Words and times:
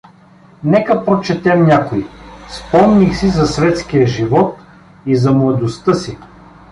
Нека 0.63 1.05
прочетем 1.05 1.63
някои: 1.65 2.05
Спомних 2.49 3.17
си 3.17 3.29
за 3.29 3.47
светския 3.47 4.07
живот 4.07 4.57
и 5.05 5.15
за 5.15 5.31
младостта 5.31 5.93
си. 5.93 6.17